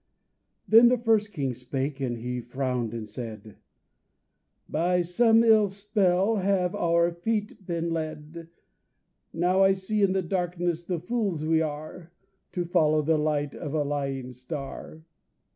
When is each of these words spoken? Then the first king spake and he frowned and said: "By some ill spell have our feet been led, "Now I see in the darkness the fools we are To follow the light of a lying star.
Then 0.67 0.87
the 0.87 0.97
first 0.97 1.31
king 1.31 1.53
spake 1.53 1.99
and 1.99 2.17
he 2.17 2.41
frowned 2.41 2.91
and 2.91 3.07
said: 3.07 3.57
"By 4.67 5.03
some 5.03 5.43
ill 5.43 5.67
spell 5.67 6.37
have 6.37 6.73
our 6.73 7.11
feet 7.11 7.67
been 7.67 7.91
led, 7.91 8.49
"Now 9.31 9.61
I 9.61 9.73
see 9.73 10.01
in 10.01 10.13
the 10.13 10.23
darkness 10.23 10.83
the 10.83 10.99
fools 10.99 11.45
we 11.45 11.61
are 11.61 12.11
To 12.53 12.65
follow 12.65 13.03
the 13.03 13.19
light 13.19 13.53
of 13.53 13.75
a 13.75 13.83
lying 13.83 14.33
star. 14.33 15.03